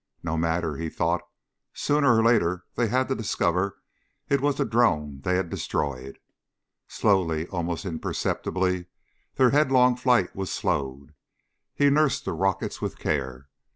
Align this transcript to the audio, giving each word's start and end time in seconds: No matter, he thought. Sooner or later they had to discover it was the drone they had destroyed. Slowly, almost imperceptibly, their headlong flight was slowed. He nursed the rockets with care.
No 0.23 0.35
matter, 0.35 0.77
he 0.77 0.89
thought. 0.89 1.21
Sooner 1.75 2.17
or 2.17 2.23
later 2.23 2.65
they 2.73 2.87
had 2.87 3.07
to 3.09 3.13
discover 3.13 3.77
it 4.29 4.41
was 4.41 4.55
the 4.57 4.65
drone 4.65 5.21
they 5.21 5.35
had 5.35 5.51
destroyed. 5.51 6.17
Slowly, 6.87 7.45
almost 7.49 7.85
imperceptibly, 7.85 8.87
their 9.35 9.51
headlong 9.51 9.95
flight 9.95 10.35
was 10.35 10.51
slowed. 10.51 11.13
He 11.75 11.91
nursed 11.91 12.25
the 12.25 12.33
rockets 12.33 12.81
with 12.81 12.97
care. 12.97 13.47